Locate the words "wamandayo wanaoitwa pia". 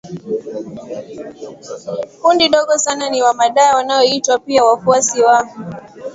3.21-4.63